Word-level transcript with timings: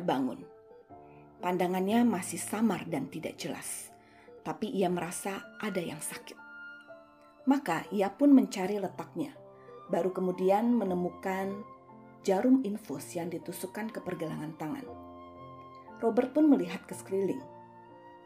Terbangun. 0.00 0.40
Pandangannya 1.44 2.08
masih 2.08 2.40
samar 2.40 2.88
dan 2.88 3.12
tidak 3.12 3.36
jelas, 3.36 3.92
tapi 4.40 4.72
ia 4.72 4.88
merasa 4.88 5.44
ada 5.60 5.76
yang 5.76 6.00
sakit. 6.00 6.40
Maka 7.44 7.84
ia 7.92 8.08
pun 8.08 8.32
mencari 8.32 8.80
letaknya, 8.80 9.36
baru 9.92 10.08
kemudian 10.08 10.72
menemukan 10.72 11.52
jarum 12.24 12.64
infus 12.64 13.12
yang 13.12 13.28
ditusukkan 13.28 13.92
ke 13.92 14.00
pergelangan 14.00 14.56
tangan. 14.56 14.88
Robert 16.00 16.32
pun 16.32 16.48
melihat 16.48 16.80
ke 16.88 16.96
sekeliling. 16.96 17.44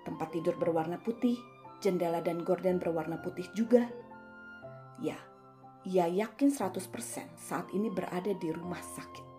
Tempat 0.07 0.31
tidur 0.31 0.55
berwarna 0.55 1.03
putih, 1.03 1.35
jendela 1.83 2.23
dan 2.23 2.47
gorden 2.47 2.79
berwarna 2.79 3.19
putih 3.19 3.51
juga. 3.51 3.91
Ya, 5.03 5.19
ia 5.83 6.07
yakin 6.07 6.55
100% 6.55 7.35
saat 7.35 7.67
ini 7.75 7.91
berada 7.91 8.31
di 8.31 8.55
rumah 8.55 8.79
sakit. 8.79 9.34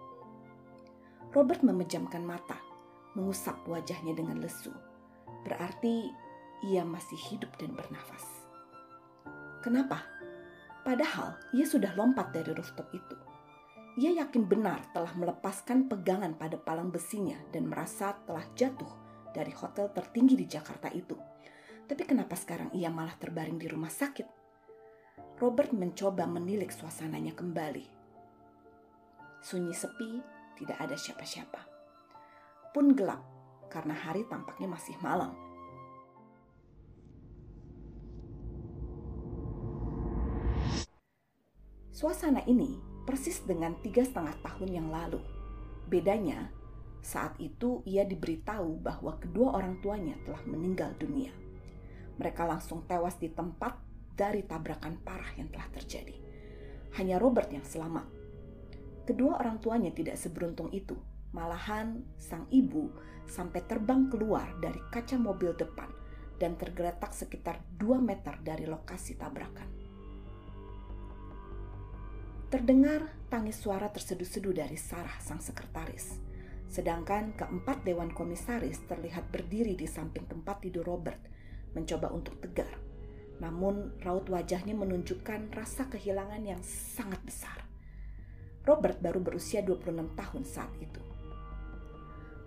Robert 1.36 1.68
memejamkan 1.68 2.24
mata, 2.24 2.56
mengusap 3.12 3.68
wajahnya 3.68 4.16
dengan 4.16 4.40
lesu. 4.40 4.72
Berarti 5.44 6.08
ia 6.64 6.88
masih 6.88 7.20
hidup 7.28 7.52
dan 7.60 7.76
bernafas. 7.76 8.24
Kenapa? 9.60 10.00
Padahal 10.88 11.36
ia 11.52 11.68
sudah 11.68 11.92
lompat 12.00 12.32
dari 12.32 12.56
rooftop 12.56 12.88
itu. 12.96 13.20
Ia 14.00 14.24
yakin 14.24 14.48
benar 14.48 14.96
telah 14.96 15.12
melepaskan 15.12 15.92
pegangan 15.92 16.40
pada 16.40 16.56
palang 16.56 16.88
besinya 16.88 17.36
dan 17.52 17.68
merasa 17.68 18.16
telah 18.24 18.48
jatuh 18.56 18.96
dari 19.36 19.52
hotel 19.52 19.92
tertinggi 19.92 20.40
di 20.40 20.48
Jakarta 20.48 20.88
itu. 20.96 21.20
Tapi 21.84 22.04
kenapa 22.08 22.40
sekarang 22.40 22.72
ia 22.72 22.88
malah 22.88 23.20
terbaring 23.20 23.60
di 23.60 23.68
rumah 23.68 23.92
sakit? 23.92 24.28
Robert 25.44 25.76
mencoba 25.76 26.24
menilik 26.32 26.72
suasananya 26.72 27.36
kembali. 27.36 27.86
Sunyi 29.44 29.76
sepi 29.76 30.35
tidak 30.56 30.78
ada 30.80 30.96
siapa-siapa. 30.96 31.62
Pun 32.72 32.96
gelap 32.96 33.22
karena 33.72 33.96
hari 33.96 34.24
tampaknya 34.28 34.72
masih 34.72 34.96
malam. 35.04 35.36
Suasana 41.96 42.44
ini 42.44 42.76
persis 43.08 43.40
dengan 43.48 43.76
tiga 43.80 44.04
setengah 44.04 44.36
tahun 44.44 44.70
yang 44.72 44.88
lalu. 44.92 45.24
Bedanya, 45.88 46.52
saat 47.00 47.40
itu 47.40 47.80
ia 47.88 48.04
diberitahu 48.04 48.84
bahwa 48.84 49.16
kedua 49.22 49.56
orang 49.56 49.80
tuanya 49.80 50.20
telah 50.28 50.44
meninggal 50.44 50.92
dunia. 51.00 51.32
Mereka 52.20 52.44
langsung 52.44 52.84
tewas 52.84 53.16
di 53.16 53.32
tempat 53.32 53.80
dari 54.16 54.44
tabrakan 54.44 55.00
parah 55.04 55.32
yang 55.40 55.52
telah 55.52 55.68
terjadi. 55.72 56.16
Hanya 57.00 57.20
Robert 57.20 57.52
yang 57.52 57.64
selamat 57.64 58.15
Kedua 59.06 59.38
orang 59.38 59.62
tuanya 59.62 59.94
tidak 59.94 60.18
seberuntung 60.18 60.74
itu. 60.74 60.98
Malahan 61.30 62.02
sang 62.18 62.50
ibu 62.50 62.90
sampai 63.30 63.62
terbang 63.70 64.10
keluar 64.10 64.58
dari 64.58 64.82
kaca 64.90 65.18
mobil 65.22 65.54
depan 65.54 65.90
dan 66.42 66.58
tergeletak 66.58 67.14
sekitar 67.14 67.62
2 67.78 68.02
meter 68.02 68.36
dari 68.42 68.66
lokasi 68.66 69.14
tabrakan. 69.14 69.70
Terdengar 72.50 73.12
tangis 73.28 73.60
suara 73.60 73.92
terseduh-seduh 73.92 74.56
dari 74.56 74.80
Sarah 74.80 75.18
sang 75.20 75.42
sekretaris. 75.42 76.22
Sedangkan 76.72 77.36
keempat 77.36 77.84
dewan 77.84 78.10
komisaris 78.14 78.80
terlihat 78.88 79.30
berdiri 79.30 79.76
di 79.78 79.86
samping 79.86 80.26
tempat 80.26 80.64
tidur 80.66 80.88
Robert, 80.88 81.20
mencoba 81.76 82.10
untuk 82.16 82.40
tegar. 82.40 82.72
Namun 83.44 84.00
raut 84.02 84.26
wajahnya 84.32 84.72
menunjukkan 84.72 85.52
rasa 85.52 85.92
kehilangan 85.92 86.42
yang 86.48 86.62
sangat 86.64 87.20
besar. 87.28 87.65
Robert 88.66 88.98
baru 88.98 89.22
berusia 89.22 89.62
26 89.62 90.18
tahun 90.18 90.42
saat 90.42 90.74
itu. 90.82 90.98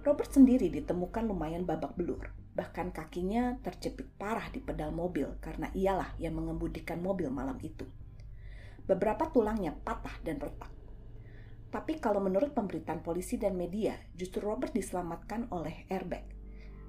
Robert 0.03 0.35
sendiri 0.35 0.67
ditemukan 0.67 1.31
lumayan 1.31 1.63
babak 1.63 1.95
belur, 1.95 2.35
bahkan 2.59 2.91
kakinya 2.91 3.55
terjepit 3.63 4.11
parah 4.19 4.51
di 4.51 4.59
pedal 4.59 4.91
mobil 4.91 5.39
karena 5.39 5.71
ialah 5.79 6.19
yang 6.19 6.35
mengemudikan 6.35 6.99
mobil 6.99 7.31
malam 7.31 7.55
itu. 7.63 7.87
Beberapa 8.83 9.31
tulangnya 9.31 9.79
patah 9.79 10.19
dan 10.27 10.43
retak. 10.43 10.75
Tapi 11.71 12.03
kalau 12.03 12.19
menurut 12.19 12.51
pemberitaan 12.51 12.99
polisi 12.99 13.39
dan 13.39 13.55
media, 13.55 13.95
justru 14.19 14.43
Robert 14.43 14.75
diselamatkan 14.75 15.47
oleh 15.55 15.87
airbag. 15.87 16.27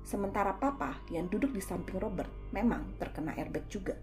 Sementara 0.01 0.57
papa 0.57 1.05
yang 1.13 1.29
duduk 1.29 1.53
di 1.53 1.61
samping 1.61 2.01
Robert 2.01 2.49
memang 2.49 2.97
terkena 2.97 3.37
airbag 3.37 3.69
juga. 3.69 3.93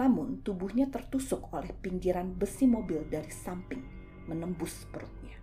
Namun 0.00 0.40
tubuhnya 0.40 0.88
tertusuk 0.88 1.52
oleh 1.52 1.76
pinggiran 1.76 2.32
besi 2.32 2.64
mobil 2.64 3.04
dari 3.10 3.28
samping 3.28 3.99
menembus 4.30 4.86
perutnya. 4.86 5.34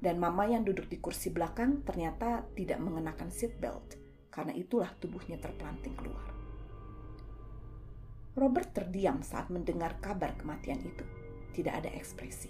Dan 0.00 0.16
mama 0.16 0.48
yang 0.48 0.64
duduk 0.64 0.88
di 0.88 0.98
kursi 0.98 1.28
belakang 1.28 1.84
ternyata 1.84 2.48
tidak 2.56 2.80
mengenakan 2.80 3.28
seat 3.28 3.60
belt, 3.60 4.00
karena 4.32 4.56
itulah 4.56 4.90
tubuhnya 4.96 5.36
terpelanting 5.36 5.94
keluar. 5.94 6.32
Robert 8.32 8.72
terdiam 8.72 9.20
saat 9.20 9.52
mendengar 9.52 10.00
kabar 10.00 10.32
kematian 10.40 10.80
itu. 10.80 11.04
Tidak 11.52 11.68
ada 11.68 11.92
ekspresi. 11.92 12.48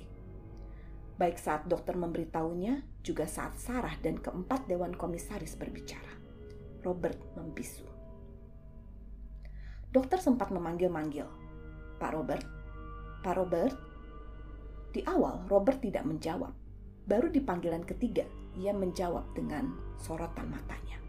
Baik 1.19 1.42
saat 1.42 1.66
dokter 1.66 1.98
memberitahunya, 1.98 3.02
juga 3.02 3.26
saat 3.26 3.58
Sarah 3.58 3.98
dan 3.98 4.22
keempat 4.22 4.70
dewan 4.70 4.94
komisaris 4.94 5.58
berbicara. 5.58 6.14
Robert 6.86 7.19
membisu. 7.34 7.84
Dokter 9.92 10.22
sempat 10.22 10.48
memanggil-manggil. 10.54 11.28
Pak 12.00 12.10
Robert? 12.14 12.47
Pak 13.20 13.34
Robert? 13.36 13.91
Di 14.92 15.00
awal, 15.08 15.48
Robert 15.48 15.80
tidak 15.80 16.04
menjawab. 16.04 16.53
Baru 17.08 17.32
di 17.32 17.41
panggilan 17.41 17.80
ketiga, 17.80 18.28
ia 18.60 18.76
menjawab 18.76 19.32
dengan 19.32 19.72
sorotan 19.97 20.53
matanya. 20.53 21.00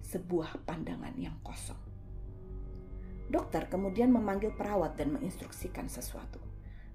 Sebuah 0.00 0.64
pandangan 0.64 1.12
yang 1.20 1.36
kosong. 1.44 1.76
Dokter 3.28 3.68
kemudian 3.68 4.08
memanggil 4.08 4.56
perawat 4.56 4.96
dan 4.96 5.12
menginstruksikan 5.12 5.84
sesuatu. 5.84 6.40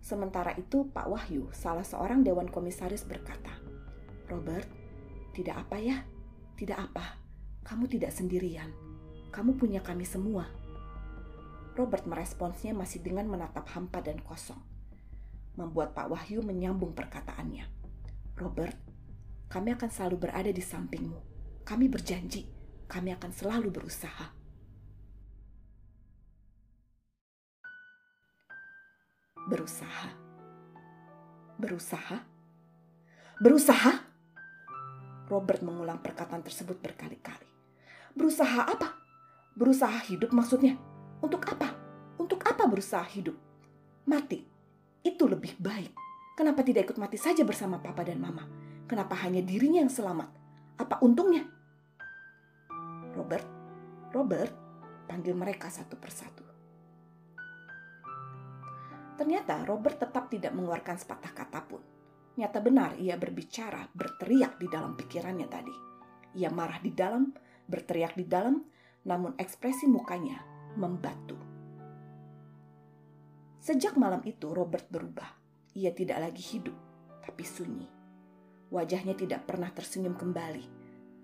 Sementara 0.01 0.57
itu, 0.57 0.89
Pak 0.89 1.05
Wahyu, 1.05 1.53
salah 1.53 1.85
seorang 1.85 2.25
dewan 2.25 2.49
komisaris 2.49 3.05
berkata, 3.05 3.53
"Robert, 4.33 4.65
tidak 5.37 5.61
apa 5.61 5.77
ya? 5.77 6.01
Tidak 6.57 6.77
apa. 6.89 7.21
Kamu 7.61 7.85
tidak 7.85 8.09
sendirian. 8.09 8.73
Kamu 9.29 9.61
punya 9.61 9.85
kami 9.85 10.09
semua." 10.09 10.49
Robert 11.77 12.09
meresponsnya 12.09 12.73
masih 12.73 13.05
dengan 13.05 13.29
menatap 13.29 13.69
hampa 13.77 14.01
dan 14.01 14.17
kosong 14.25 14.78
membuat 15.59 15.91
Pak 15.91 16.07
Wahyu 16.07 16.39
menyambung 16.39 16.95
perkataannya. 16.95 17.67
Robert, 18.39 18.79
kami 19.51 19.75
akan 19.75 19.91
selalu 19.91 20.15
berada 20.15 20.47
di 20.47 20.63
sampingmu. 20.63 21.19
Kami 21.67 21.91
berjanji, 21.91 22.47
kami 22.87 23.11
akan 23.11 23.31
selalu 23.35 23.67
berusaha. 23.67 24.31
Berusaha. 29.51 30.09
Berusaha? 31.59 32.17
Berusaha? 33.43 33.93
Robert 35.27 35.61
mengulang 35.61 35.99
perkataan 35.99 36.41
tersebut 36.41 36.79
berkali-kali. 36.79 37.49
Berusaha 38.15 38.65
apa? 38.65 38.95
Berusaha 39.59 39.99
hidup 40.07 40.31
maksudnya? 40.31 40.79
Untuk 41.19 41.43
apa? 41.51 41.75
Untuk 42.15 42.39
apa 42.47 42.63
berusaha 42.65 43.03
hidup? 43.11 43.35
Mati 44.07 44.58
itu 45.09 45.25
lebih 45.25 45.57
baik. 45.57 45.93
Kenapa 46.37 46.63
tidak 46.63 46.87
ikut 46.87 46.97
mati 47.01 47.17
saja 47.19 47.43
bersama 47.43 47.81
papa 47.81 48.05
dan 48.05 48.21
mama? 48.21 48.45
Kenapa 48.87 49.17
hanya 49.25 49.43
dirinya 49.43 49.83
yang 49.83 49.91
selamat? 49.91 50.29
Apa 50.79 51.01
untungnya? 51.03 51.43
Robert, 53.17 53.47
Robert, 54.15 54.53
panggil 55.09 55.35
mereka 55.35 55.67
satu 55.67 55.99
persatu. 55.99 56.45
Ternyata 59.19 59.67
Robert 59.67 59.99
tetap 59.99 60.31
tidak 60.31 60.55
mengeluarkan 60.55 60.95
sepatah 60.95 61.33
kata 61.35 61.59
pun. 61.67 61.83
Nyata 62.39 62.63
benar 62.63 62.95
ia 62.95 63.19
berbicara, 63.19 63.83
berteriak 63.91 64.55
di 64.55 64.71
dalam 64.71 64.95
pikirannya 64.95 65.47
tadi. 65.51 65.75
Ia 66.39 66.47
marah 66.47 66.79
di 66.79 66.95
dalam, 66.95 67.27
berteriak 67.67 68.15
di 68.15 68.23
dalam, 68.23 68.63
namun 69.03 69.35
ekspresi 69.35 69.91
mukanya 69.91 70.39
membatu. 70.79 71.48
Sejak 73.59 73.99
malam 73.99 74.23
itu 74.23 74.55
Robert 74.55 74.87
berubah. 74.87 75.35
Ia 75.75 75.91
tidak 75.91 76.23
lagi 76.23 76.39
hidup, 76.39 76.75
tapi 77.19 77.43
sunyi. 77.43 77.87
Wajahnya 78.71 79.19
tidak 79.19 79.43
pernah 79.43 79.67
tersenyum 79.67 80.15
kembali, 80.15 80.65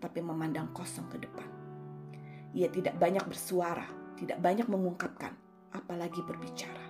tapi 0.03 0.19
memandang 0.19 0.75
kosong 0.75 1.07
ke 1.07 1.17
depan. 1.23 1.47
Ia 2.51 2.67
tidak 2.67 2.99
banyak 2.99 3.23
bersuara, 3.23 3.87
tidak 4.19 4.43
banyak 4.43 4.67
mengungkapkan, 4.67 5.31
apalagi 5.71 6.19
berbicara. 6.27 6.85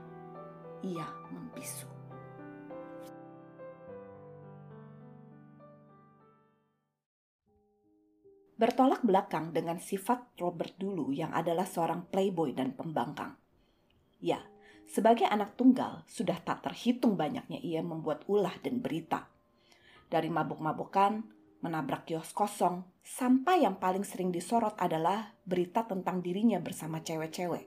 Ia 0.81 1.05
membisu. 1.29 1.89
Bertolak 8.55 9.03
belakang 9.05 9.51
dengan 9.51 9.77
sifat 9.77 10.39
Robert 10.39 10.73
dulu 10.79 11.11
yang 11.11 11.35
adalah 11.35 11.67
seorang 11.67 12.07
playboy 12.07 12.55
dan 12.55 12.71
pembangkang. 12.71 13.35
Ya, 14.23 14.39
sebagai 14.89 15.25
anak 15.27 15.57
tunggal, 15.57 16.05
sudah 16.05 16.37
tak 16.41 16.65
terhitung 16.65 17.17
banyaknya 17.17 17.59
ia 17.61 17.81
membuat 17.81 18.23
ulah 18.29 18.53
dan 18.61 18.79
berita. 18.79 19.27
Dari 20.07 20.29
mabuk-mabukan, 20.29 21.25
menabrak 21.65 22.05
kios 22.05 22.29
kosong, 22.31 22.85
sampai 23.01 23.65
yang 23.65 23.81
paling 23.81 24.05
sering 24.05 24.29
disorot 24.29 24.77
adalah 24.77 25.33
berita 25.45 25.85
tentang 25.85 26.21
dirinya 26.21 26.61
bersama 26.61 27.01
cewek-cewek, 27.01 27.65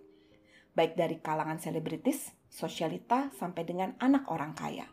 baik 0.79 0.95
dari 0.95 1.19
kalangan 1.19 1.59
selebritis, 1.59 2.31
sosialita, 2.47 3.35
sampai 3.35 3.67
dengan 3.67 3.99
anak 3.99 4.31
orang 4.31 4.55
kaya. 4.55 4.87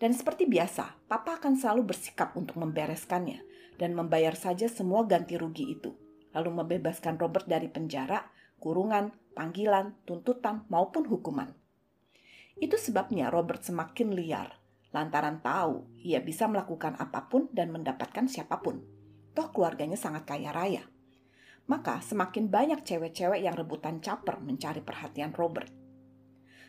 Dan 0.00 0.16
seperti 0.16 0.48
biasa, 0.48 0.96
papa 1.04 1.36
akan 1.36 1.60
selalu 1.60 1.92
bersikap 1.92 2.32
untuk 2.32 2.56
membereskannya 2.56 3.44
dan 3.76 3.92
membayar 3.92 4.32
saja 4.32 4.64
semua 4.72 5.04
ganti 5.04 5.36
rugi 5.36 5.76
itu, 5.76 5.92
lalu 6.32 6.56
membebaskan 6.56 7.20
Robert 7.20 7.44
dari 7.44 7.68
penjara, 7.68 8.24
kurungan, 8.60 9.16
panggilan, 9.32 9.96
tuntutan, 10.04 10.68
maupun 10.68 11.08
hukuman. 11.08 11.50
Itu 12.60 12.76
sebabnya 12.76 13.32
Robert 13.32 13.64
semakin 13.64 14.12
liar, 14.12 14.60
lantaran 14.92 15.40
tahu 15.40 15.88
ia 16.04 16.20
bisa 16.20 16.44
melakukan 16.44 16.92
apa 17.00 17.32
pun 17.32 17.48
dan 17.56 17.72
mendapatkan 17.72 18.28
siapa 18.28 18.60
pun. 18.60 18.84
Toh 19.32 19.48
keluarganya 19.48 19.96
sangat 19.96 20.28
kaya 20.28 20.52
raya. 20.52 20.84
Maka 21.64 22.04
semakin 22.04 22.52
banyak 22.52 22.84
cewek-cewek 22.84 23.40
yang 23.40 23.56
rebutan 23.56 24.04
caper 24.04 24.42
mencari 24.42 24.84
perhatian 24.84 25.32
Robert. 25.32 25.72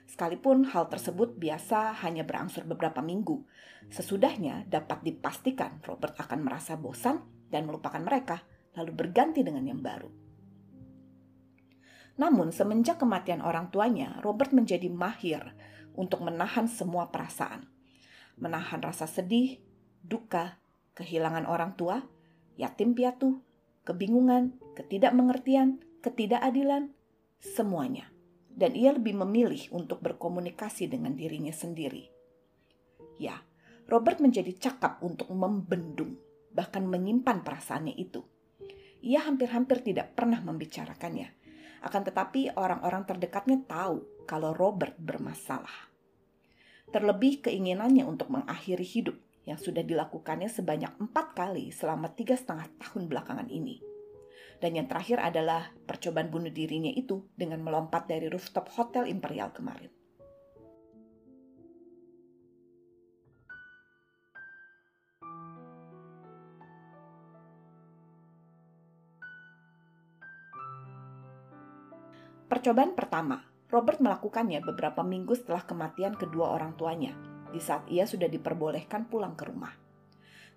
Sekalipun 0.06 0.68
hal 0.72 0.92
tersebut 0.92 1.40
biasa 1.40 1.96
hanya 2.04 2.28
berangsur 2.28 2.68
beberapa 2.68 3.00
minggu, 3.00 3.48
sesudahnya 3.90 4.68
dapat 4.68 5.04
dipastikan 5.08 5.80
Robert 5.88 6.20
akan 6.20 6.40
merasa 6.46 6.76
bosan 6.76 7.24
dan 7.48 7.68
melupakan 7.68 8.00
mereka, 8.00 8.44
lalu 8.76 8.92
berganti 8.92 9.44
dengan 9.44 9.64
yang 9.68 9.80
baru. 9.80 10.21
Namun, 12.20 12.52
semenjak 12.52 13.00
kematian 13.00 13.40
orang 13.40 13.72
tuanya, 13.72 14.20
Robert 14.24 14.52
menjadi 14.52 14.88
mahir 14.92 15.56
untuk 15.96 16.24
menahan 16.24 16.68
semua 16.68 17.12
perasaan, 17.12 17.68
menahan 18.40 18.80
rasa 18.84 19.08
sedih, 19.08 19.60
duka, 20.04 20.60
kehilangan 20.96 21.48
orang 21.48 21.76
tua, 21.76 22.04
yatim 22.60 22.96
piatu, 22.96 23.40
kebingungan, 23.88 24.60
ketidakmengertian, 24.76 25.84
ketidakadilan, 26.04 26.92
semuanya 27.40 28.12
dan 28.56 28.76
ia 28.76 28.92
lebih 28.92 29.16
memilih 29.16 29.72
untuk 29.72 30.04
berkomunikasi 30.04 30.92
dengan 30.92 31.16
dirinya 31.16 31.56
sendiri. 31.56 32.12
Ya, 33.22 33.40
Robert 33.88 34.20
menjadi 34.20 34.52
cakap 34.58 35.00
untuk 35.04 35.32
membendung, 35.32 36.20
bahkan 36.52 36.84
menyimpan 36.84 37.44
perasaannya 37.46 37.96
itu. 37.96 38.24
Ia 39.02 39.26
hampir-hampir 39.26 39.82
tidak 39.82 40.14
pernah 40.14 40.38
membicarakannya. 40.44 41.41
Akan 41.82 42.06
tetapi 42.06 42.54
orang-orang 42.54 43.04
terdekatnya 43.10 43.66
tahu 43.66 44.26
kalau 44.30 44.54
Robert 44.54 44.96
bermasalah. 45.02 45.90
Terlebih 46.94 47.42
keinginannya 47.42 48.06
untuk 48.06 48.30
mengakhiri 48.30 48.86
hidup 48.86 49.18
yang 49.50 49.58
sudah 49.58 49.82
dilakukannya 49.82 50.48
sebanyak 50.48 50.94
empat 51.02 51.34
kali 51.34 51.74
selama 51.74 52.14
tiga 52.14 52.38
setengah 52.38 52.70
tahun 52.78 53.10
belakangan 53.10 53.50
ini 53.50 53.92
dan 54.62 54.78
yang 54.78 54.86
terakhir 54.86 55.18
adalah 55.18 55.74
percobaan 55.90 56.30
bunuh 56.30 56.54
dirinya 56.54 56.94
itu 56.94 57.26
dengan 57.34 57.66
melompat 57.66 58.06
dari 58.06 58.30
rooftop 58.30 58.70
Hotel 58.78 59.10
Imperial 59.10 59.50
kemarin. 59.50 59.90
Percobaan 72.52 72.92
pertama, 73.00 73.48
Robert 73.72 74.04
melakukannya 74.04 74.60
beberapa 74.60 75.08
minggu 75.08 75.40
setelah 75.40 75.64
kematian 75.64 76.20
kedua 76.20 76.52
orang 76.52 76.76
tuanya, 76.76 77.16
di 77.48 77.64
saat 77.64 77.88
ia 77.88 78.04
sudah 78.04 78.28
diperbolehkan 78.28 79.08
pulang 79.08 79.40
ke 79.40 79.48
rumah. 79.48 79.72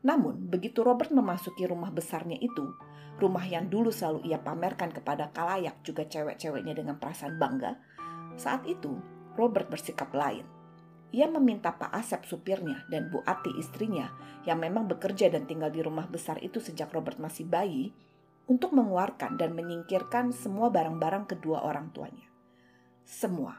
Namun, 0.02 0.50
begitu 0.50 0.82
Robert 0.82 1.14
memasuki 1.14 1.62
rumah 1.62 1.94
besarnya 1.94 2.35
itu, 2.43 2.75
rumah 3.23 3.46
yang 3.46 3.70
dulu 3.70 3.94
selalu 3.94 4.26
ia 4.26 4.43
pamerkan 4.43 4.91
kepada 4.91 5.31
kalayak 5.31 5.87
juga 5.87 6.02
cewek-ceweknya 6.02 6.75
dengan 6.75 6.99
perasaan 6.99 7.38
bangga, 7.38 7.79
saat 8.35 8.67
itu 8.67 8.99
Robert 9.38 9.70
bersikap 9.70 10.11
lain. 10.11 10.43
Ia 11.14 11.31
meminta 11.31 11.79
Pak 11.79 11.94
Asep 11.94 12.26
supirnya 12.26 12.82
dan 12.90 13.06
Bu 13.06 13.23
Ati 13.23 13.55
istrinya 13.55 14.11
yang 14.43 14.58
memang 14.58 14.90
bekerja 14.90 15.31
dan 15.31 15.47
tinggal 15.47 15.70
di 15.70 15.79
rumah 15.79 16.11
besar 16.11 16.43
itu 16.43 16.58
sejak 16.58 16.90
Robert 16.90 17.23
masih 17.23 17.47
bayi 17.47 17.94
untuk 18.50 18.76
mengeluarkan 18.76 19.41
dan 19.41 19.56
menyingkirkan 19.56 20.32
semua 20.35 20.69
barang-barang 20.69 21.25
kedua 21.31 21.64
orang 21.64 21.88
tuanya. 21.94 22.29
Semua. 23.05 23.56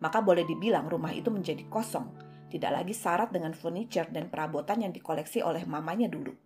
Maka 0.00 0.18
boleh 0.24 0.42
dibilang 0.48 0.88
rumah 0.88 1.14
itu 1.14 1.28
menjadi 1.28 1.62
kosong 1.68 2.32
tidak 2.52 2.84
lagi 2.84 2.92
syarat 2.92 3.32
dengan 3.32 3.56
furniture 3.56 4.12
dan 4.12 4.28
perabotan 4.28 4.84
yang 4.84 4.92
dikoleksi 4.92 5.40
oleh 5.40 5.64
mamanya 5.64 6.04
dulu. 6.12 6.36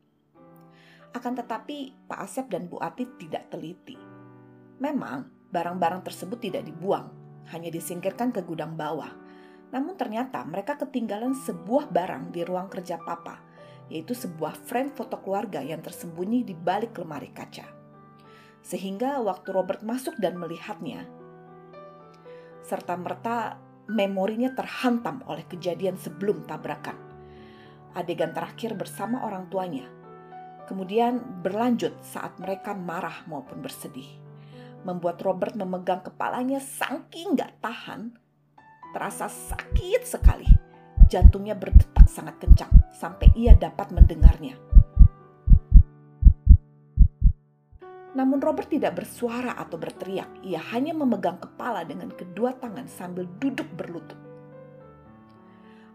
Akan 1.10 1.34
tetapi, 1.34 2.06
Pak 2.06 2.20
Asep 2.22 2.46
dan 2.46 2.70
Bu 2.70 2.78
Atit 2.78 3.18
tidak 3.18 3.50
teliti. 3.50 3.98
Memang, 4.78 5.50
barang-barang 5.50 6.06
tersebut 6.06 6.38
tidak 6.38 6.62
dibuang, 6.62 7.10
hanya 7.50 7.74
disingkirkan 7.74 8.30
ke 8.30 8.46
gudang 8.46 8.78
bawah. 8.78 9.10
Namun 9.74 9.98
ternyata 9.98 10.46
mereka 10.46 10.78
ketinggalan 10.78 11.34
sebuah 11.34 11.90
barang 11.90 12.30
di 12.30 12.46
ruang 12.46 12.70
kerja 12.70 13.02
papa, 13.02 13.42
yaitu 13.86 14.14
sebuah 14.14 14.58
frame 14.66 14.90
foto 14.90 15.18
keluarga 15.22 15.62
yang 15.62 15.78
tersembunyi 15.82 16.42
di 16.42 16.54
balik 16.54 16.98
lemari 16.98 17.30
kaca. 17.30 17.66
Sehingga 18.66 19.22
waktu 19.22 19.54
Robert 19.54 19.86
masuk 19.86 20.18
dan 20.18 20.34
melihatnya, 20.34 21.06
serta 22.66 22.98
merta 22.98 23.62
memorinya 23.86 24.50
terhantam 24.50 25.22
oleh 25.30 25.46
kejadian 25.46 25.94
sebelum 25.94 26.42
tabrakan. 26.50 26.98
Adegan 27.94 28.34
terakhir 28.34 28.74
bersama 28.74 29.22
orang 29.22 29.46
tuanya, 29.46 29.86
kemudian 30.66 31.22
berlanjut 31.46 31.94
saat 32.02 32.34
mereka 32.42 32.74
marah 32.74 33.22
maupun 33.30 33.62
bersedih. 33.62 34.18
Membuat 34.82 35.22
Robert 35.22 35.54
memegang 35.54 36.02
kepalanya 36.02 36.58
saking 36.58 37.38
gak 37.38 37.54
tahan, 37.62 38.18
terasa 38.90 39.30
sakit 39.30 40.02
sekali. 40.02 40.65
Jantungnya 41.06 41.54
berdetak 41.54 42.10
sangat 42.10 42.42
kencang 42.42 42.72
sampai 42.90 43.30
ia 43.38 43.54
dapat 43.54 43.94
mendengarnya. 43.94 44.58
Namun 48.16 48.40
Robert 48.40 48.72
tidak 48.72 48.96
bersuara 48.98 49.54
atau 49.60 49.76
berteriak. 49.76 50.40
Ia 50.42 50.58
hanya 50.72 50.96
memegang 50.96 51.36
kepala 51.36 51.84
dengan 51.84 52.08
kedua 52.10 52.56
tangan 52.56 52.88
sambil 52.88 53.28
duduk 53.38 53.68
berlutut. 53.76 54.16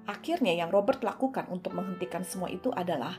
Akhirnya 0.05 0.53
yang 0.53 0.69
Robert 0.69 1.01
lakukan 1.01 1.49
untuk 1.49 1.73
menghentikan 1.73 2.21
semua 2.21 2.47
itu 2.53 2.69
adalah 2.71 3.17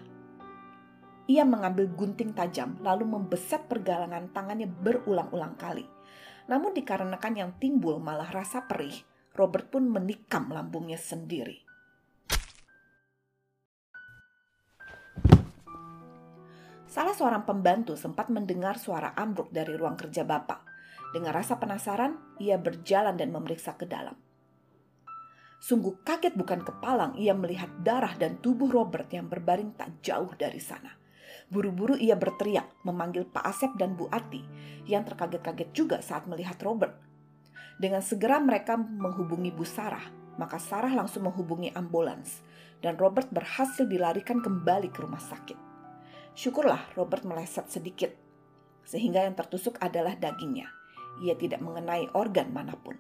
ia 1.26 1.42
mengambil 1.46 1.86
gunting 1.90 2.34
tajam 2.34 2.78
lalu 2.82 3.06
membeset 3.06 3.66
pergelangan 3.66 4.30
tangannya 4.30 4.70
berulang-ulang 4.70 5.58
kali. 5.58 5.86
Namun 6.46 6.74
dikarenakan 6.74 7.34
yang 7.34 7.50
timbul 7.58 8.02
malah 8.02 8.30
rasa 8.30 8.66
perih, 8.66 9.02
Robert 9.34 9.70
pun 9.70 9.86
menikam 9.86 10.50
lambungnya 10.50 10.98
sendiri. 10.98 11.71
Salah 16.92 17.16
seorang 17.16 17.48
pembantu 17.48 17.96
sempat 17.96 18.28
mendengar 18.28 18.76
suara 18.76 19.16
ambruk 19.16 19.48
dari 19.48 19.72
ruang 19.80 19.96
kerja 19.96 20.28
Bapak. 20.28 20.60
Dengan 21.16 21.32
rasa 21.32 21.56
penasaran, 21.56 22.36
ia 22.36 22.60
berjalan 22.60 23.16
dan 23.16 23.32
memeriksa 23.32 23.80
ke 23.80 23.88
dalam. 23.88 24.12
Sungguh 25.56 26.04
kaget 26.04 26.36
bukan 26.36 26.60
kepalang 26.60 27.16
ia 27.16 27.32
melihat 27.32 27.72
darah 27.80 28.12
dan 28.20 28.36
tubuh 28.44 28.68
Robert 28.68 29.08
yang 29.08 29.24
berbaring 29.24 29.72
tak 29.72 30.04
jauh 30.04 30.36
dari 30.36 30.60
sana. 30.60 30.92
Buru-buru 31.48 31.96
ia 31.96 32.12
berteriak 32.12 32.84
memanggil 32.84 33.24
Pak 33.24 33.40
Asep 33.40 33.72
dan 33.80 33.96
Bu 33.96 34.12
Ati 34.12 34.44
yang 34.84 35.08
terkaget-kaget 35.08 35.72
juga 35.72 36.04
saat 36.04 36.28
melihat 36.28 36.60
Robert. 36.60 36.92
Dengan 37.80 38.04
segera 38.04 38.36
mereka 38.36 38.76
menghubungi 38.76 39.48
Bu 39.48 39.64
Sarah, 39.64 40.12
maka 40.36 40.60
Sarah 40.60 40.92
langsung 40.92 41.24
menghubungi 41.24 41.72
ambulans 41.72 42.44
dan 42.84 43.00
Robert 43.00 43.32
berhasil 43.32 43.88
dilarikan 43.88 44.44
kembali 44.44 44.92
ke 44.92 45.00
rumah 45.00 45.24
sakit. 45.24 45.71
Syukurlah 46.32 46.96
Robert 46.96 47.28
meleset 47.28 47.68
sedikit, 47.68 48.08
sehingga 48.88 49.20
yang 49.20 49.36
tertusuk 49.36 49.76
adalah 49.84 50.16
dagingnya. 50.16 50.64
Ia 51.20 51.36
tidak 51.36 51.60
mengenai 51.60 52.08
organ 52.16 52.48
mana 52.48 52.72
pun. 52.72 52.96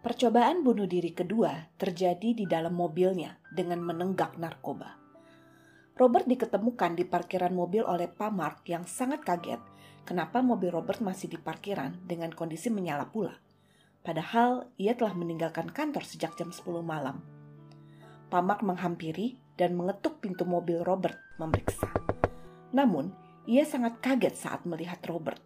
Percobaan 0.00 0.64
bunuh 0.64 0.88
diri 0.88 1.12
kedua 1.12 1.76
terjadi 1.76 2.32
di 2.32 2.48
dalam 2.48 2.72
mobilnya 2.72 3.36
dengan 3.52 3.84
menenggak 3.84 4.40
narkoba. 4.40 4.96
Robert 5.98 6.24
diketemukan 6.24 6.96
di 6.96 7.04
parkiran 7.04 7.52
mobil 7.52 7.84
oleh 7.84 8.08
Pak 8.08 8.32
Mark 8.32 8.64
yang 8.64 8.88
sangat 8.88 9.20
kaget 9.20 9.60
kenapa 10.08 10.40
mobil 10.40 10.72
Robert 10.72 11.00
masih 11.04 11.30
di 11.30 11.38
parkiran 11.38 11.96
dengan 12.04 12.32
kondisi 12.32 12.68
menyala 12.68 13.08
pula. 13.08 13.36
Padahal 14.00 14.72
ia 14.80 14.96
telah 14.96 15.12
meninggalkan 15.12 15.68
kantor 15.68 16.04
sejak 16.06 16.36
jam 16.36 16.48
10 16.52 16.64
malam. 16.80 17.20
Pamak 18.32 18.64
menghampiri 18.64 19.36
dan 19.60 19.76
mengetuk 19.76 20.24
pintu 20.24 20.48
mobil 20.48 20.80
Robert 20.80 21.20
memeriksa. 21.36 21.90
Namun, 22.72 23.12
Ia 23.50 23.66
sangat 23.66 23.98
kaget 23.98 24.38
saat 24.38 24.62
melihat 24.62 25.02
Robert. 25.10 25.42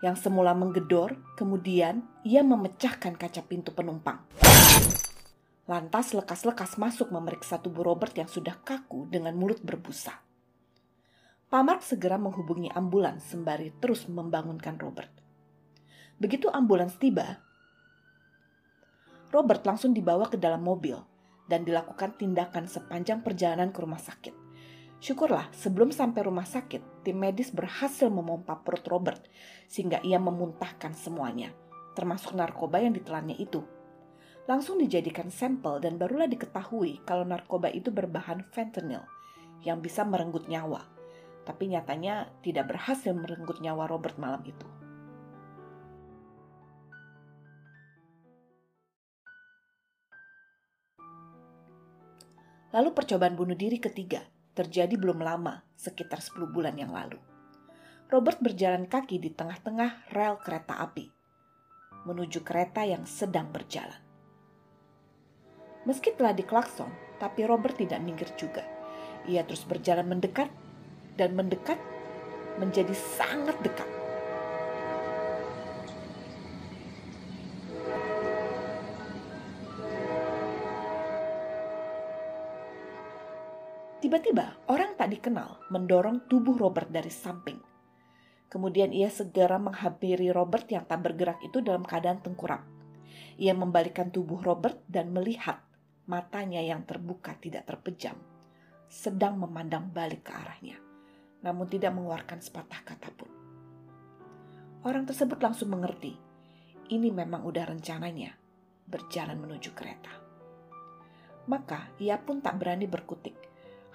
Yang 0.00 0.24
semula 0.24 0.56
menggedor, 0.56 1.20
kemudian 1.36 2.00
ia 2.24 2.40
memecahkan 2.40 3.12
kaca 3.20 3.44
pintu 3.44 3.76
penumpang. 3.76 4.24
Lantas 5.68 6.16
lekas-lekas 6.16 6.80
masuk 6.80 7.12
memeriksa 7.12 7.60
tubuh 7.60 7.84
Robert 7.84 8.16
yang 8.16 8.30
sudah 8.30 8.56
kaku 8.56 9.04
dengan 9.12 9.36
mulut 9.36 9.60
berbusa. 9.60 10.23
Pak 11.44 11.62
Mark 11.62 11.82
segera 11.84 12.16
menghubungi 12.16 12.72
ambulans 12.72 13.22
sembari 13.28 13.70
terus 13.78 14.08
membangunkan 14.08 14.80
Robert. 14.80 15.12
Begitu 16.16 16.48
ambulans 16.48 16.96
tiba, 16.96 17.42
Robert 19.34 19.66
langsung 19.66 19.90
dibawa 19.90 20.30
ke 20.30 20.38
dalam 20.38 20.62
mobil 20.62 20.94
dan 21.50 21.66
dilakukan 21.66 22.14
tindakan 22.14 22.70
sepanjang 22.70 23.20
perjalanan 23.20 23.74
ke 23.74 23.82
rumah 23.82 23.98
sakit. 23.98 24.30
Syukurlah, 25.02 25.52
sebelum 25.52 25.92
sampai 25.92 26.24
rumah 26.24 26.46
sakit, 26.46 27.04
tim 27.04 27.18
medis 27.18 27.52
berhasil 27.52 28.08
memompa 28.08 28.56
perut 28.62 28.86
Robert 28.88 29.20
sehingga 29.68 30.00
ia 30.00 30.16
memuntahkan 30.16 30.96
semuanya, 30.96 31.52
termasuk 31.92 32.32
narkoba 32.32 32.80
yang 32.80 32.96
ditelannya 32.96 33.36
itu. 33.36 33.60
Langsung 34.46 34.80
dijadikan 34.80 35.28
sampel 35.28 35.82
dan 35.82 36.00
barulah 36.00 36.30
diketahui 36.30 37.04
kalau 37.04 37.26
narkoba 37.26 37.68
itu 37.68 37.92
berbahan 37.92 38.48
fentanyl 38.54 39.04
yang 39.66 39.82
bisa 39.82 40.06
merenggut 40.06 40.46
nyawa. 40.48 40.93
Tapi 41.44 41.70
nyatanya 41.70 42.32
tidak 42.40 42.72
berhasil 42.72 43.12
merenggut 43.12 43.60
nyawa 43.60 43.84
Robert 43.88 44.16
malam 44.16 44.40
itu. 44.44 44.64
Lalu 52.74 52.90
percobaan 52.90 53.38
bunuh 53.38 53.54
diri 53.54 53.78
ketiga 53.78 54.26
terjadi 54.54 54.94
belum 54.94 55.18
lama, 55.18 55.66
sekitar 55.74 56.22
10 56.22 56.54
bulan 56.54 56.74
yang 56.78 56.94
lalu. 56.94 57.18
Robert 58.06 58.38
berjalan 58.38 58.86
kaki 58.86 59.18
di 59.18 59.34
tengah-tengah 59.34 60.14
rel 60.14 60.38
kereta 60.38 60.78
api, 60.78 61.10
menuju 62.06 62.46
kereta 62.46 62.86
yang 62.86 63.02
sedang 63.02 63.50
berjalan. 63.50 63.98
Meski 65.84 66.14
telah 66.14 66.32
diklakson, 66.32 66.88
tapi 67.18 67.42
Robert 67.44 67.74
tidak 67.74 67.98
minggir 68.00 68.30
juga. 68.38 68.62
Ia 69.26 69.42
terus 69.42 69.66
berjalan 69.66 70.06
mendekat 70.06 70.48
dan 71.14 71.34
mendekat 71.34 71.78
menjadi 72.58 72.94
sangat 72.94 73.58
dekat. 73.62 73.86
Tiba-tiba 84.04 84.52
orang 84.68 84.94
tak 85.00 85.16
dikenal 85.16 85.64
mendorong 85.72 86.28
tubuh 86.28 86.54
Robert 86.60 86.92
dari 86.92 87.08
samping. 87.08 87.56
Kemudian 88.52 88.92
ia 88.92 89.08
segera 89.10 89.56
menghampiri 89.58 90.30
Robert 90.30 90.68
yang 90.70 90.86
tak 90.86 91.02
bergerak 91.02 91.40
itu 91.42 91.64
dalam 91.64 91.82
keadaan 91.82 92.20
tengkurap. 92.20 92.62
Ia 93.40 93.56
membalikkan 93.56 94.14
tubuh 94.14 94.38
Robert 94.44 94.78
dan 94.86 95.10
melihat 95.10 95.58
matanya 96.06 96.60
yang 96.60 96.84
terbuka 96.86 97.34
tidak 97.40 97.66
terpejam, 97.66 98.14
sedang 98.86 99.40
memandang 99.40 99.88
balik 99.90 100.28
ke 100.28 100.32
arahnya, 100.36 100.78
namun 101.44 101.68
tidak 101.68 101.92
mengeluarkan 101.92 102.40
sepatah 102.40 102.80
kata 102.80 103.12
pun. 103.12 103.28
Orang 104.84 105.04
tersebut 105.04 105.36
langsung 105.40 105.68
mengerti, 105.68 106.16
ini 106.88 107.12
memang 107.12 107.44
udah 107.44 107.68
rencananya 107.68 108.32
berjalan 108.88 109.36
menuju 109.36 109.76
kereta. 109.76 110.12
Maka 111.44 111.92
ia 112.00 112.16
pun 112.16 112.40
tak 112.40 112.56
berani 112.56 112.88
berkutik 112.88 113.36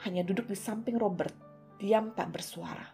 hanya 0.06 0.22
duduk 0.24 0.48
di 0.48 0.56
samping 0.56 0.96
Robert, 0.96 1.34
diam 1.82 2.14
tak 2.14 2.32
bersuara. 2.32 2.88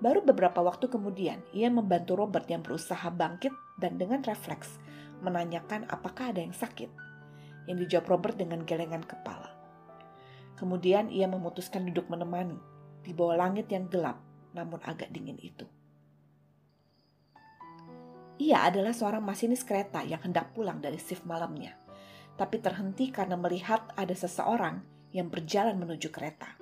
Baru 0.00 0.24
beberapa 0.24 0.64
waktu 0.64 0.88
kemudian, 0.88 1.44
ia 1.52 1.68
membantu 1.68 2.16
Robert 2.16 2.48
yang 2.48 2.64
berusaha 2.64 3.04
bangkit 3.12 3.52
dan 3.76 4.00
dengan 4.00 4.24
refleks 4.24 4.80
menanyakan 5.20 5.84
apakah 5.92 6.32
ada 6.32 6.40
yang 6.40 6.56
sakit. 6.56 6.88
Yang 7.68 7.76
dijawab 7.84 8.06
Robert 8.16 8.36
dengan 8.40 8.64
gelengan 8.64 9.04
kepala. 9.04 9.49
Kemudian 10.60 11.08
ia 11.08 11.24
memutuskan 11.24 11.88
duduk 11.88 12.12
menemani 12.12 12.60
di 13.00 13.16
bawah 13.16 13.40
langit 13.40 13.72
yang 13.72 13.88
gelap 13.88 14.20
namun 14.52 14.76
agak 14.84 15.08
dingin 15.08 15.40
itu. 15.40 15.64
Ia 18.44 18.68
adalah 18.68 18.92
seorang 18.92 19.24
masinis 19.24 19.64
kereta 19.64 20.04
yang 20.04 20.20
hendak 20.20 20.52
pulang 20.52 20.84
dari 20.84 21.00
shift 21.00 21.24
malamnya 21.24 21.80
tapi 22.40 22.56
terhenti 22.56 23.12
karena 23.12 23.36
melihat 23.36 23.92
ada 24.00 24.16
seseorang 24.16 24.80
yang 25.12 25.28
berjalan 25.28 25.76
menuju 25.76 26.08
kereta. 26.08 26.56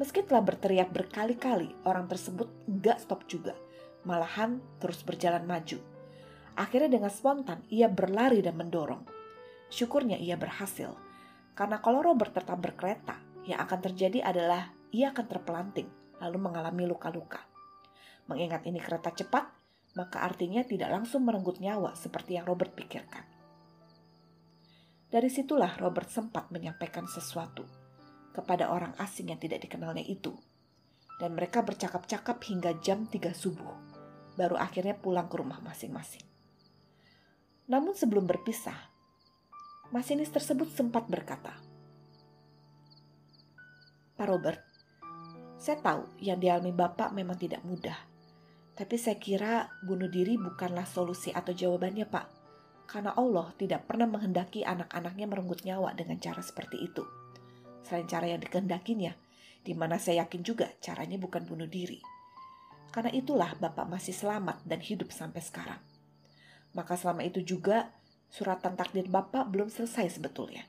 Meski 0.00 0.24
telah 0.24 0.40
berteriak 0.40 0.88
berkali-kali, 0.88 1.76
orang 1.84 2.08
tersebut 2.08 2.48
enggak 2.64 3.04
stop 3.04 3.28
juga, 3.28 3.52
malahan 4.08 4.64
terus 4.80 5.04
berjalan 5.04 5.44
maju. 5.44 5.76
Akhirnya 6.56 6.88
dengan 6.88 7.12
spontan 7.12 7.60
ia 7.68 7.92
berlari 7.92 8.40
dan 8.40 8.56
mendorong. 8.56 9.04
Syukurnya 9.68 10.16
ia 10.16 10.40
berhasil, 10.40 10.96
karena 11.54 11.78
kalau 11.78 12.02
Robert 12.02 12.34
tetap 12.34 12.58
berkereta, 12.58 13.18
yang 13.46 13.62
akan 13.62 13.80
terjadi 13.80 14.26
adalah 14.26 14.74
ia 14.90 15.14
akan 15.14 15.26
terpelanting 15.26 15.88
lalu 16.18 16.38
mengalami 16.38 16.86
luka-luka. 16.86 17.42
Mengingat 18.26 18.66
ini 18.66 18.80
kereta 18.82 19.14
cepat, 19.14 19.44
maka 19.94 20.26
artinya 20.26 20.66
tidak 20.66 20.90
langsung 20.90 21.22
merenggut 21.22 21.62
nyawa 21.62 21.94
seperti 21.94 22.38
yang 22.38 22.46
Robert 22.48 22.74
pikirkan. 22.74 23.22
Dari 25.14 25.30
situlah 25.30 25.78
Robert 25.78 26.10
sempat 26.10 26.50
menyampaikan 26.50 27.06
sesuatu 27.06 27.62
kepada 28.34 28.66
orang 28.74 28.98
asing 28.98 29.30
yang 29.30 29.38
tidak 29.38 29.62
dikenalnya 29.62 30.02
itu. 30.02 30.34
Dan 31.14 31.38
mereka 31.38 31.62
bercakap-cakap 31.62 32.42
hingga 32.50 32.74
jam 32.82 33.06
3 33.06 33.30
subuh, 33.30 33.78
baru 34.34 34.58
akhirnya 34.58 34.98
pulang 34.98 35.30
ke 35.30 35.38
rumah 35.38 35.62
masing-masing. 35.62 36.26
Namun 37.70 37.94
sebelum 37.94 38.26
berpisah, 38.26 38.93
masinis 39.94 40.34
tersebut 40.34 40.66
sempat 40.74 41.06
berkata, 41.06 41.54
Pak 44.18 44.26
Robert, 44.26 44.58
saya 45.54 45.78
tahu 45.78 46.10
yang 46.18 46.42
dialami 46.42 46.74
Bapak 46.74 47.14
memang 47.14 47.38
tidak 47.38 47.62
mudah. 47.62 47.96
Tapi 48.74 48.98
saya 48.98 49.14
kira 49.22 49.70
bunuh 49.86 50.10
diri 50.10 50.34
bukanlah 50.34 50.82
solusi 50.82 51.30
atau 51.30 51.54
jawabannya, 51.54 52.10
Pak 52.10 52.44
karena 52.84 53.16
Allah 53.16 53.52
tidak 53.56 53.88
pernah 53.88 54.04
menghendaki 54.04 54.62
anak-anaknya 54.62 55.26
merenggut 55.28 55.64
nyawa 55.64 55.96
dengan 55.96 56.20
cara 56.20 56.44
seperti 56.44 56.84
itu. 56.84 57.04
Selain 57.84 58.08
cara 58.08 58.28
yang 58.28 58.40
dikehendakinya, 58.40 59.12
di 59.64 59.72
mana 59.72 59.96
saya 59.96 60.24
yakin 60.24 60.44
juga 60.44 60.68
caranya 60.80 61.16
bukan 61.16 61.44
bunuh 61.48 61.68
diri. 61.68 62.00
Karena 62.92 63.10
itulah 63.10 63.56
Bapak 63.58 63.88
masih 63.90 64.14
selamat 64.14 64.62
dan 64.68 64.78
hidup 64.78 65.10
sampai 65.10 65.42
sekarang. 65.42 65.80
Maka 66.76 66.94
selama 66.94 67.26
itu 67.26 67.42
juga 67.42 67.90
suratan 68.30 68.76
takdir 68.78 69.08
Bapak 69.08 69.48
belum 69.50 69.72
selesai 69.72 70.20
sebetulnya. 70.20 70.64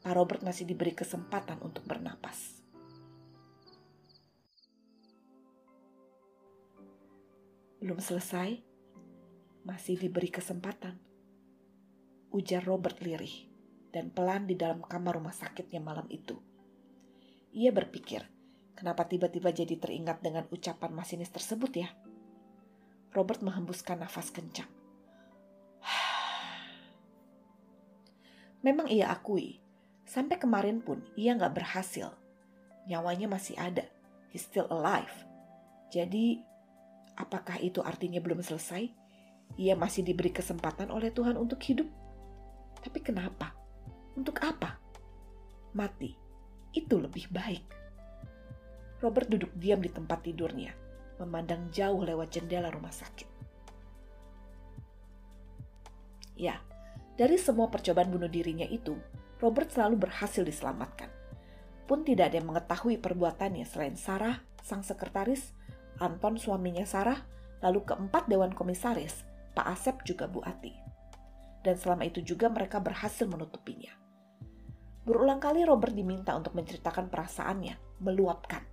Pak 0.00 0.12
Robert 0.16 0.40
masih 0.40 0.64
diberi 0.64 0.96
kesempatan 0.96 1.60
untuk 1.60 1.84
bernapas. 1.84 2.60
Belum 7.80 8.00
selesai, 8.00 8.60
masih 9.64 9.96
diberi 10.00 10.28
kesempatan 10.32 11.10
ujar 12.30 12.62
Robert 12.62 13.02
lirih 13.02 13.50
dan 13.90 14.14
pelan 14.14 14.46
di 14.46 14.54
dalam 14.54 14.86
kamar 14.86 15.18
rumah 15.18 15.34
sakitnya 15.34 15.82
malam 15.82 16.06
itu. 16.06 16.38
Ia 17.50 17.74
berpikir, 17.74 18.22
kenapa 18.78 19.10
tiba-tiba 19.10 19.50
jadi 19.50 19.74
teringat 19.74 20.22
dengan 20.22 20.46
ucapan 20.54 20.94
masinis 20.94 21.34
tersebut 21.34 21.72
ya? 21.74 21.90
Robert 23.10 23.42
menghembuskan 23.42 23.98
nafas 23.98 24.30
kencang. 24.30 24.70
Memang 28.60 28.92
ia 28.92 29.08
akui, 29.08 29.60
sampai 30.04 30.36
kemarin 30.36 30.84
pun 30.84 31.00
ia 31.16 31.32
nggak 31.32 31.56
berhasil. 31.56 32.12
Nyawanya 32.84 33.30
masih 33.30 33.56
ada, 33.56 33.88
he's 34.28 34.44
still 34.44 34.68
alive. 34.68 35.12
Jadi, 35.88 36.44
apakah 37.16 37.56
itu 37.58 37.80
artinya 37.80 38.20
belum 38.20 38.44
selesai? 38.44 38.92
Ia 39.56 39.74
masih 39.74 40.06
diberi 40.06 40.30
kesempatan 40.30 40.92
oleh 40.92 41.10
Tuhan 41.10 41.34
untuk 41.40 41.58
hidup? 41.64 41.88
Tapi 42.84 43.00
kenapa? 43.00 43.56
Untuk 44.14 44.38
apa? 44.44 44.76
Mati. 45.72 46.14
Itu 46.70 47.02
lebih 47.02 47.32
baik. 47.32 47.64
Robert 49.00 49.26
duduk 49.32 49.50
diam 49.56 49.80
di 49.80 49.88
tempat 49.88 50.20
tidurnya, 50.22 50.76
memandang 51.16 51.72
jauh 51.72 52.04
lewat 52.04 52.36
jendela 52.36 52.68
rumah 52.68 52.92
sakit. 52.92 53.28
Ya, 56.36 56.60
dari 57.20 57.36
semua 57.36 57.68
percobaan 57.68 58.08
bunuh 58.08 58.32
dirinya 58.32 58.64
itu, 58.64 58.96
Robert 59.44 59.68
selalu 59.68 60.08
berhasil 60.08 60.40
diselamatkan. 60.40 61.12
Pun 61.84 62.00
tidak 62.00 62.32
ada 62.32 62.40
yang 62.40 62.48
mengetahui 62.48 62.96
perbuatannya 62.96 63.68
selain 63.68 64.00
Sarah, 64.00 64.40
sang 64.64 64.80
sekretaris, 64.80 65.52
Anton 66.00 66.40
suaminya 66.40 66.88
Sarah, 66.88 67.20
lalu 67.60 67.84
keempat 67.84 68.24
dewan 68.24 68.56
komisaris, 68.56 69.28
Pak 69.52 69.66
Asep 69.68 70.00
juga 70.08 70.24
Bu 70.24 70.40
Ati 70.40 70.90
dan 71.60 71.76
selama 71.76 72.08
itu 72.08 72.24
juga 72.24 72.48
mereka 72.48 72.80
berhasil 72.80 73.28
menutupinya. 73.28 73.92
Berulang 75.04 75.40
kali 75.40 75.64
Robert 75.64 75.92
diminta 75.92 76.36
untuk 76.36 76.56
menceritakan 76.56 77.08
perasaannya, 77.08 78.00
meluapkan. 78.04 78.64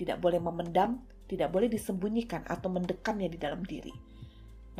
tidak 0.00 0.16
boleh 0.16 0.40
memendam, 0.40 1.04
tidak 1.28 1.52
boleh 1.52 1.68
disembunyikan 1.68 2.40
atau 2.48 2.72
mendekamnya 2.72 3.28
di 3.28 3.36
dalam 3.36 3.60
diri. 3.60 3.92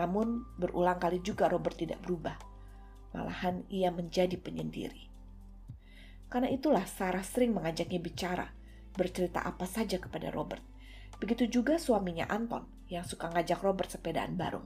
Namun, 0.00 0.56
berulang 0.56 0.96
kali 0.96 1.20
juga 1.20 1.44
Robert 1.44 1.76
tidak 1.76 2.00
berubah. 2.00 2.49
Malahan 3.10 3.66
ia 3.66 3.90
menjadi 3.90 4.38
penyendiri. 4.38 5.10
Karena 6.30 6.46
itulah 6.46 6.86
Sarah 6.86 7.26
sering 7.26 7.54
mengajaknya 7.54 7.98
bicara, 7.98 8.54
bercerita 8.94 9.42
apa 9.42 9.66
saja 9.66 9.98
kepada 9.98 10.30
Robert. 10.30 10.62
Begitu 11.18 11.60
juga 11.60 11.76
suaminya 11.76 12.30
Anton 12.30 12.64
yang 12.86 13.02
suka 13.02 13.28
ngajak 13.30 13.60
Robert 13.60 13.90
sepedaan 13.90 14.38
bareng. 14.38 14.64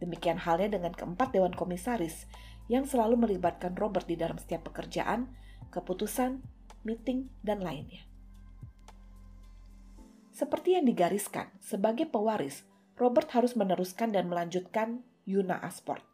Demikian 0.00 0.40
halnya 0.40 0.76
dengan 0.76 0.92
keempat 0.92 1.32
dewan 1.32 1.52
komisaris 1.52 2.28
yang 2.66 2.84
selalu 2.84 3.16
melibatkan 3.16 3.76
Robert 3.76 4.04
di 4.08 4.18
dalam 4.18 4.36
setiap 4.36 4.72
pekerjaan, 4.72 5.30
keputusan, 5.70 6.42
meeting, 6.82 7.30
dan 7.40 7.62
lainnya. 7.62 8.04
Seperti 10.36 10.76
yang 10.76 10.84
digariskan, 10.84 11.48
sebagai 11.64 12.04
pewaris, 12.12 12.68
Robert 13.00 13.32
harus 13.32 13.56
meneruskan 13.56 14.12
dan 14.12 14.28
melanjutkan 14.28 15.00
Yuna 15.24 15.56
Asport, 15.64 16.04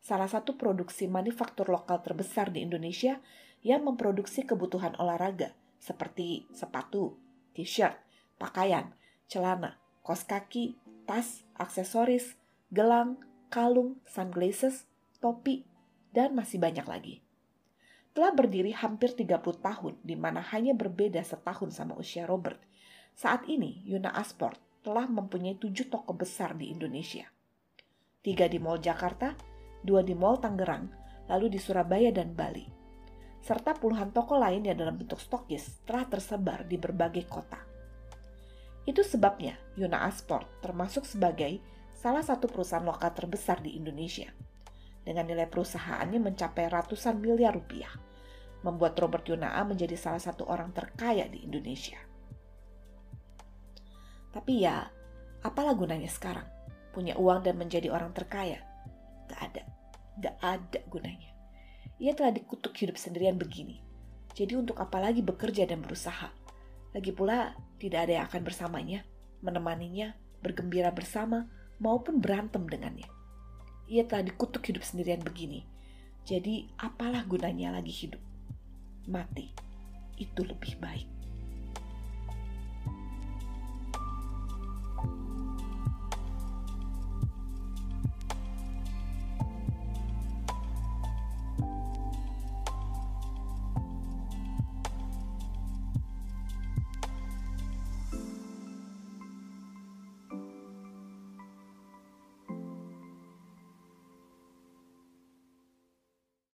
salah 0.00 0.30
satu 0.30 0.54
produksi 0.54 1.06
manufaktur 1.10 1.68
lokal 1.68 2.00
terbesar 2.00 2.50
di 2.54 2.64
Indonesia 2.64 3.20
yang 3.62 3.84
memproduksi 3.84 4.46
kebutuhan 4.46 4.94
olahraga 4.96 5.52
seperti 5.78 6.46
sepatu, 6.54 7.18
t-shirt, 7.54 7.94
pakaian, 8.38 8.94
celana, 9.26 9.78
kos 10.02 10.26
kaki, 10.26 10.78
tas, 11.06 11.42
aksesoris, 11.58 12.38
gelang, 12.70 13.18
kalung, 13.50 13.98
sunglasses, 14.06 14.86
topi, 15.18 15.66
dan 16.14 16.34
masih 16.34 16.58
banyak 16.58 16.86
lagi. 16.86 17.14
Telah 18.14 18.34
berdiri 18.34 18.74
hampir 18.74 19.14
30 19.14 19.38
tahun 19.62 19.94
di 20.02 20.18
mana 20.18 20.42
hanya 20.50 20.74
berbeda 20.74 21.22
setahun 21.22 21.74
sama 21.74 21.94
usia 21.98 22.26
Robert– 22.26 22.62
saat 23.18 23.50
ini, 23.50 23.82
Yuna 23.82 24.14
Asport 24.14 24.62
telah 24.86 25.10
mempunyai 25.10 25.58
tujuh 25.58 25.90
toko 25.90 26.14
besar 26.14 26.54
di 26.54 26.70
Indonesia. 26.70 27.26
Tiga 28.22 28.46
di 28.46 28.62
Mall 28.62 28.78
Jakarta, 28.78 29.34
dua 29.88 30.04
di 30.04 30.12
Mall 30.12 30.36
Tangerang, 30.36 30.92
lalu 31.32 31.56
di 31.56 31.56
Surabaya 31.56 32.12
dan 32.12 32.36
Bali. 32.36 32.68
Serta 33.40 33.72
puluhan 33.72 34.12
toko 34.12 34.36
lain 34.36 34.68
yang 34.68 34.76
dalam 34.76 35.00
bentuk 35.00 35.16
stokis 35.16 35.80
telah 35.88 36.04
tersebar 36.04 36.68
di 36.68 36.76
berbagai 36.76 37.24
kota. 37.24 37.64
Itu 38.84 39.00
sebabnya 39.00 39.56
Yuna 39.80 40.04
Asport 40.04 40.60
termasuk 40.60 41.08
sebagai 41.08 41.64
salah 41.96 42.20
satu 42.20 42.44
perusahaan 42.44 42.84
lokal 42.84 43.16
terbesar 43.16 43.64
di 43.64 43.80
Indonesia. 43.80 44.28
Dengan 45.00 45.24
nilai 45.24 45.48
perusahaannya 45.48 46.20
mencapai 46.20 46.68
ratusan 46.68 47.16
miliar 47.16 47.56
rupiah, 47.56 47.88
membuat 48.60 48.92
Robert 49.00 49.24
Yunaa 49.24 49.64
menjadi 49.64 49.96
salah 49.96 50.20
satu 50.20 50.44
orang 50.44 50.76
terkaya 50.76 51.24
di 51.32 51.48
Indonesia. 51.48 51.96
Tapi 54.28 54.52
ya, 54.60 54.84
apalah 55.40 55.72
gunanya 55.72 56.12
sekarang? 56.12 56.44
Punya 56.92 57.16
uang 57.16 57.40
dan 57.46 57.56
menjadi 57.56 57.88
orang 57.88 58.12
terkaya? 58.12 58.60
Gak 59.28 59.40
ada. 59.52 59.77
Gak 60.18 60.36
ada 60.42 60.80
gunanya. 60.90 61.30
Ia 61.98 62.14
telah 62.14 62.30
dikutuk 62.30 62.74
hidup 62.78 62.94
sendirian 62.94 63.38
begini. 63.38 63.82
Jadi 64.34 64.54
untuk 64.54 64.78
apa 64.78 65.02
lagi 65.02 65.18
bekerja 65.18 65.66
dan 65.66 65.82
berusaha? 65.82 66.30
Lagi 66.94 67.10
pula, 67.10 67.58
tidak 67.82 68.06
ada 68.06 68.12
yang 68.22 68.24
akan 68.30 68.42
bersamanya, 68.46 69.02
menemaninya, 69.42 70.14
bergembira 70.38 70.94
bersama, 70.94 71.50
maupun 71.82 72.22
berantem 72.22 72.66
dengannya. 72.70 73.06
Ia 73.90 74.06
telah 74.06 74.22
dikutuk 74.22 74.62
hidup 74.70 74.86
sendirian 74.86 75.22
begini. 75.22 75.66
Jadi 76.22 76.70
apalah 76.78 77.26
gunanya 77.26 77.74
lagi 77.74 77.90
hidup? 77.90 78.22
Mati. 79.10 79.50
Itu 80.14 80.44
lebih 80.46 80.78
baik. 80.78 81.17